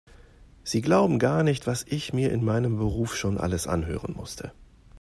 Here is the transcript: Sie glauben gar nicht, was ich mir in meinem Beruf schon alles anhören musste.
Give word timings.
Sie 0.63 0.81
glauben 0.81 1.19
gar 1.19 1.43
nicht, 1.43 1.67
was 1.67 1.83
ich 1.87 2.11
mir 2.11 2.31
in 2.31 2.43
meinem 2.43 2.77
Beruf 2.77 3.15
schon 3.15 3.37
alles 3.37 3.67
anhören 3.67 4.13
musste. 4.15 4.51